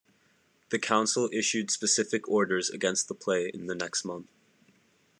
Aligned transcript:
The 0.71 0.79
Council 0.79 1.29
issued 1.31 1.69
specific 1.69 2.27
orders 2.27 2.71
against 2.71 3.07
the 3.07 3.13
play 3.13 3.51
in 3.53 3.67
the 3.67 3.75
next 3.75 4.03
month. 4.03 4.31